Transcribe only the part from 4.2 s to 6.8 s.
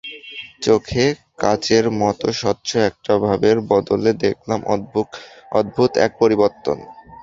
দেখলাম অদ্ভুত এক পরিবর্তন।